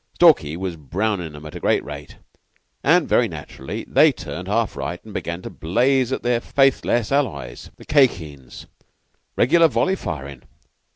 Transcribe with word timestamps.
Stalky 0.15 0.57
was 0.57 0.77
brownin' 0.77 1.35
'em 1.35 1.45
at 1.45 1.53
a 1.53 1.59
great 1.59 1.85
rate, 1.85 2.17
and 2.83 3.07
very 3.07 3.27
naturally 3.27 3.85
they 3.87 4.11
turned 4.11 4.47
half 4.47 4.75
right 4.75 4.99
and 5.05 5.13
began 5.13 5.43
to 5.43 5.51
blaze 5.51 6.11
at 6.11 6.23
their 6.23 6.39
faithless 6.41 7.11
allies, 7.11 7.69
the 7.77 7.85
Khye 7.85 8.07
Kheens 8.07 8.65
regular 9.37 9.67
volley 9.67 9.95
firin'. 9.95 10.41